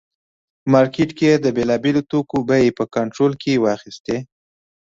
په 0.61 0.67
مارکېټ 0.73 1.09
کې 1.17 1.25
یې 1.31 1.35
د 1.43 1.47
بېلابېلو 1.57 2.01
توکو 2.11 2.37
بیې 2.49 2.75
په 2.77 2.83
کنټرول 2.95 3.31
کې 3.41 3.61
واخیستې. 3.63 4.17